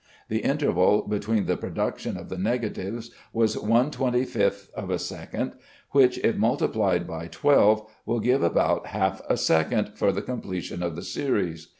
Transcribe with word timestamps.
The 0.29 0.39
interval 0.39 1.07
between 1.07 1.45
the 1.45 1.55
production 1.55 2.17
of 2.17 2.29
the 2.29 2.37
negatives 2.39 3.11
was 3.33 3.55
one 3.55 3.91
twenty 3.91 4.25
fifth 4.25 4.71
of 4.73 4.89
a 4.89 4.97
second, 4.97 5.51
which, 5.91 6.17
if 6.23 6.35
multiplied 6.37 7.05
by 7.05 7.27
twelve, 7.27 7.87
will 8.03 8.19
give 8.19 8.41
about 8.41 8.87
half 8.87 9.21
a 9.29 9.37
second 9.37 9.91
for 9.99 10.11
the 10.11 10.23
completion 10.23 10.81
of 10.81 10.95
the 10.95 11.03
series. 11.03 11.67